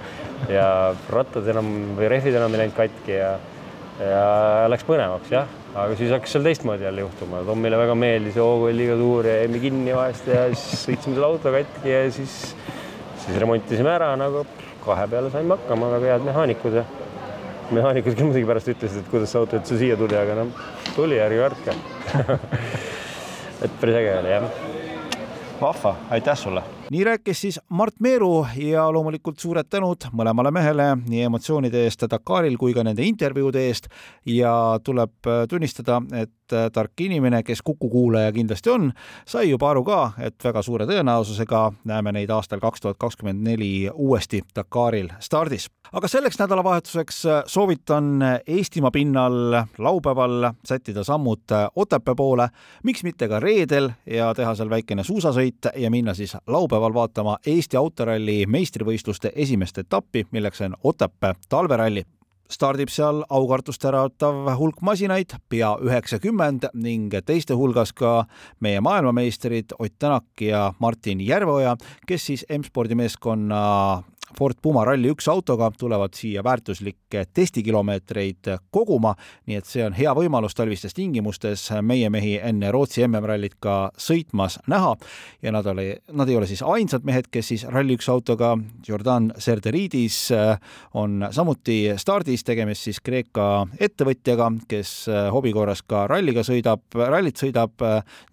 ja 0.49 0.67
rattad 1.13 1.49
enam 1.53 1.73
või 1.99 2.09
rehvid 2.15 2.39
enam 2.41 2.55
ei 2.55 2.65
läinud 2.65 2.79
katki 2.79 3.19
ja, 3.19 3.35
ja 4.01 4.69
läks 4.71 4.87
põnevaks 4.89 5.33
jah. 5.33 5.51
Aga 5.71 5.95
siis 5.99 6.11
hakkas 6.11 6.33
seal 6.35 6.47
teistmoodi 6.47 6.87
jälle 6.87 7.05
juhtuma, 7.05 7.45
Tommile 7.47 7.79
väga 7.79 7.95
meeldis 7.99 8.39
hoog 8.41 8.67
oli 8.67 8.79
liiga 8.81 8.97
suur 8.99 9.29
ja 9.29 9.37
jäime 9.43 9.61
kinni 9.63 9.95
vahest 9.95 10.27
ja 10.31 10.49
siis 10.51 10.87
sõitsime 10.87 11.15
selle 11.15 11.29
auto 11.29 11.53
katki 11.55 11.93
ja 11.93 12.01
siis, 12.15 12.39
siis 13.23 13.39
remontisime 13.39 13.93
ära 13.93 14.11
nagu 14.19 14.43
kahe 14.83 15.07
peale 15.13 15.31
saime 15.31 15.55
hakkama, 15.55 15.93
väga 15.95 16.15
head 16.15 16.27
mehaanikud 16.27 16.81
ja 16.81 16.85
mehaanikud 17.71 18.17
küll 18.17 18.33
muidugi 18.33 18.51
pärast 18.51 18.73
ütlesid, 18.73 19.05
et 19.05 19.13
kuidas 19.13 19.31
see 19.31 19.43
auto 19.45 19.61
üldse 19.61 19.79
siia 19.79 20.01
tuli, 20.01 20.19
aga 20.19 20.41
noh, 20.41 20.67
tuli, 20.97 21.21
ärge 21.23 21.45
kartke. 21.45 21.79
Et 23.65 23.73
päris 23.77 24.01
äge 24.01 24.19
oli 24.23 24.31
jah. 24.33 24.61
vahva, 25.61 25.95
aitäh 26.17 26.39
sulle 26.41 26.65
nii 26.91 27.05
rääkis 27.05 27.41
siis 27.41 27.61
Mart 27.69 27.95
Meeru 28.01 28.47
ja 28.57 28.93
loomulikult 28.93 29.39
suured 29.39 29.69
tänud 29.71 30.09
mõlemale 30.13 30.51
mehele 30.51 30.89
nii 31.07 31.23
emotsioonide 31.29 31.85
eest 31.87 32.03
Dakaril 32.11 32.57
kui 32.59 32.75
ka 32.75 32.83
nende 32.83 33.07
intervjuude 33.07 33.63
eest 33.69 33.87
ja 34.27 34.53
tuleb 34.85 35.31
tunnistada, 35.49 36.01
et 36.19 36.33
tark 36.75 37.01
inimene, 37.01 37.45
kes 37.47 37.63
Kuku 37.63 37.89
kuulaja 37.89 38.33
kindlasti 38.35 38.73
on, 38.73 38.89
sai 39.23 39.53
juba 39.53 39.69
aru 39.71 39.85
ka, 39.87 39.99
et 40.19 40.35
väga 40.45 40.63
suure 40.67 40.87
tõenäosusega 40.91 41.61
näeme 41.87 42.11
neid 42.17 42.31
aastal 42.35 42.59
kaks 42.59 42.83
tuhat 42.83 42.99
kakskümmend 42.99 43.47
neli 43.47 43.87
uuesti 43.95 44.43
Dakaril 44.57 45.13
stardis. 45.23 45.69
aga 45.93 46.09
selleks 46.09 46.39
nädalavahetuseks 46.39 47.23
soovitan 47.47 48.19
Eestimaa 48.47 48.91
pinnal 48.91 49.63
laupäeval 49.79 50.51
sättida 50.67 51.05
sammud 51.05 51.55
Otepää 51.77 52.15
poole, 52.15 52.49
miks 52.83 53.05
mitte 53.05 53.29
ka 53.29 53.41
reedel 53.41 53.91
ja 54.07 54.35
teha 54.35 54.55
seal 54.55 54.71
väikene 54.71 55.05
suusasõit 55.07 55.71
ja 55.77 55.91
minna 55.91 56.15
siis 56.15 56.37
laupäeval 56.47 56.80
laupäeval 56.81 56.95
vaatama 56.95 57.39
Eesti 57.47 57.77
autoralli 57.77 58.47
meistrivõistluste 58.47 59.33
esimest 59.35 59.79
etappi, 59.79 60.27
milleks 60.33 60.61
on 60.61 60.77
Otepää 60.85 61.35
talveralli. 61.49 62.05
Stardib 62.51 62.89
seal 62.91 63.23
aukartust 63.31 63.85
äratav 63.85 64.49
hulk 64.59 64.81
masinaid, 64.83 65.37
pea 65.49 65.77
üheksakümmend 65.85 66.67
ning 66.75 67.13
teiste 67.27 67.55
hulgas 67.55 67.93
ka 67.93 68.25
meie 68.61 68.81
maailmameistrid 68.81 69.77
Ott 69.79 69.95
Tänak 69.99 70.41
ja 70.41 70.73
Martin 70.79 71.21
Järveoja, 71.21 71.77
kes 72.07 72.27
siis 72.27 72.47
M-spordi 72.49 72.95
meeskonna 72.95 74.03
Ford 74.39 74.57
Puma 74.63 74.85
Rally1 74.85 75.29
autoga 75.31 75.71
tulevad 75.79 76.15
siia 76.15 76.45
väärtuslikke 76.45 77.25
testikilomeetreid 77.35 78.51
koguma, 78.71 79.15
nii 79.47 79.59
et 79.59 79.67
see 79.67 79.85
on 79.85 79.97
hea 79.97 80.13
võimalus 80.17 80.55
talvistes 80.57 80.95
tingimustes 80.97 81.67
meie 81.83 82.11
mehi 82.11 82.37
enne 82.39 82.71
Rootsi 82.73 83.03
MM-rallit 83.07 83.57
ka 83.61 83.91
sõitmas 83.99 84.59
näha. 84.71 84.95
Ja 85.43 85.53
nad 85.53 85.67
oli, 85.67 85.93
nad 86.13 86.29
ei 86.29 86.37
ole 86.39 86.47
siis 86.51 86.63
ainsad 86.63 87.05
mehed, 87.05 87.31
kes 87.31 87.51
siis 87.53 87.65
Rally1 87.69 88.11
autoga, 88.13 88.53
Jordan 88.89 89.31
Serderidis 89.39 90.21
on 90.95 91.27
samuti 91.31 91.81
stardis, 92.01 92.45
tegemist 92.47 92.87
siis 92.89 93.01
Kreeka 93.05 93.67
ettevõtjaga, 93.81 94.51
kes 94.71 94.95
hobi 95.35 95.53
korras 95.57 95.83
ka 95.83 96.07
ralliga 96.11 96.45
sõidab, 96.47 96.85
rallit 96.95 97.41
sõidab 97.41 97.83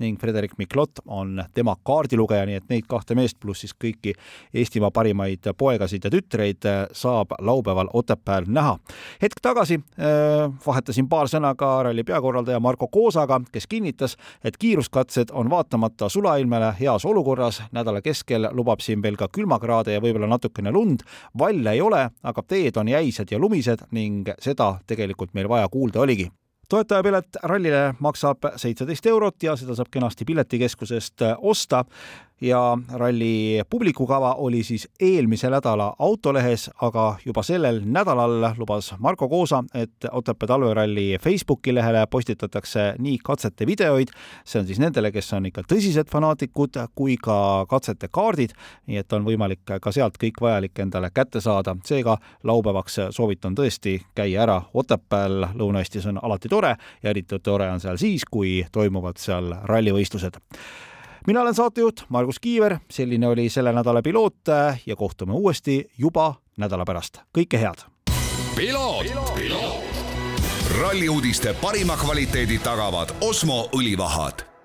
ning 0.04 0.20
Frederik 0.22 0.58
Miklot 0.62 1.01
on 1.06 1.42
tema 1.54 1.75
kaardilugeja, 1.84 2.46
nii 2.48 2.62
et 2.62 2.70
neid 2.70 2.88
kahte 2.89 3.18
meest 3.18 3.39
pluss 3.42 3.66
siis 3.66 3.74
kõiki 3.74 4.13
Eestimaa 4.54 4.92
parimaid 4.94 5.50
poega 5.58 5.87
poegasid 5.88 6.03
ja 6.03 6.12
tütreid 6.12 6.65
äh, 6.65 6.88
saab 6.91 7.32
laupäeval 7.39 7.88
Otepääl 7.94 8.46
näha. 8.48 8.77
hetk 9.22 9.39
tagasi 9.41 9.75
äh, 9.75 10.51
vahetasin 10.65 11.08
paar 11.10 11.27
sõna 11.27 11.56
ka 11.56 11.84
ralli 11.84 12.03
peakorraldaja 12.03 12.60
Marko 12.60 12.88
Koosaga, 12.88 13.41
kes 13.51 13.67
kinnitas, 13.67 14.17
et 14.44 14.58
kiiruskatsed 14.58 15.32
on 15.32 15.50
vaatamata 15.50 16.10
sulailmele 16.10 16.74
heas 16.79 17.06
olukorras, 17.06 17.62
nädala 17.72 18.01
keskel 18.01 18.50
lubab 18.51 18.79
siin 18.79 19.01
veel 19.01 19.15
ka 19.15 19.27
külmakraade 19.27 19.94
ja 19.94 20.01
võib-olla 20.01 20.27
natukene 20.27 20.72
lund, 20.72 21.00
valle 21.38 21.72
ei 21.72 21.82
ole, 21.82 22.10
aga 22.24 22.44
teed 22.44 22.77
on 22.77 22.88
jäised 22.88 23.32
ja 23.32 23.39
lumised 23.39 23.88
ning 23.91 24.27
seda 24.39 24.79
tegelikult 24.88 25.34
meil 25.34 25.50
vaja 25.50 25.67
kuulda 25.70 26.01
oligi. 26.01 26.29
Toetajapilet 26.70 27.38
rallile 27.44 27.94
maksab 28.00 28.44
seitseteist 28.60 29.06
eurot 29.08 29.44
ja 29.44 29.56
seda 29.56 29.75
saab 29.75 29.88
kenasti 29.91 30.25
piletikeskusest 30.27 31.24
osta 31.38 31.86
ja 32.41 32.77
ralli 32.94 33.62
publikukava 33.70 34.34
oli 34.34 34.63
siis 34.63 34.88
eelmise 35.00 35.50
nädala 35.50 35.96
autolehes, 36.00 36.70
aga 36.82 37.15
juba 37.25 37.44
sellel 37.44 37.82
nädalal 37.86 38.53
lubas 38.58 38.94
Marko 39.00 39.29
Koosa, 39.29 39.63
et 39.74 39.91
Otepää 40.12 40.48
talveralli 40.48 41.17
Facebooki 41.22 41.74
lehele 41.74 42.06
postitatakse 42.10 42.94
nii 43.00 43.17
katsete 43.24 43.65
videoid, 43.65 44.08
see 44.46 44.60
on 44.62 44.67
siis 44.67 44.79
nendele, 44.79 45.12
kes 45.12 45.34
on 45.34 45.46
ikka 45.50 45.63
tõsised 45.74 46.12
fanaatikud, 46.12 46.77
kui 46.96 47.17
ka 47.22 47.65
katsete 47.70 48.08
kaardid, 48.12 48.53
nii 48.88 49.01
et 49.01 49.13
on 49.13 49.25
võimalik 49.25 49.65
ka 49.82 49.91
sealt 49.91 50.20
kõik 50.22 50.41
vajalik 50.41 50.79
endale 50.79 51.10
kätte 51.13 51.41
saada. 51.41 51.75
seega 51.86 52.17
laupäevaks 52.44 53.00
soovitan 53.10 53.56
tõesti 53.56 54.01
käia 54.15 54.44
ära 54.44 54.62
Otepääl, 54.74 55.48
Lõuna-Eestis 55.56 56.06
on 56.08 56.20
alati 56.22 56.50
tore 56.50 56.75
ja 57.03 57.10
eriti 57.10 57.39
tore 57.39 57.72
on 57.72 57.79
seal 57.79 57.98
siis, 57.98 58.25
kui 58.25 58.65
toimuvad 58.72 59.17
seal 59.17 59.53
rallivõistlused 59.63 60.38
mina 61.28 61.42
olen 61.42 61.56
saatejuht 61.56 62.02
Margus 62.10 62.40
Kiiver, 62.40 62.78
selline 62.92 63.28
oli 63.28 63.50
selle 63.50 63.74
nädala 63.74 64.02
piloot 64.02 64.36
ja 64.86 64.96
kohtume 64.96 65.34
uuesti 65.34 65.92
juba 65.98 66.36
nädala 66.58 66.86
pärast. 66.86 67.18
kõike 67.38 67.58
head. 67.58 67.84
ralli 70.82 71.10
uudiste 71.10 71.54
parima 71.54 71.98
kvaliteedi 71.98 72.60
tagavad 72.60 73.10
Osmo 73.22 73.70
õlivahad 73.76 74.57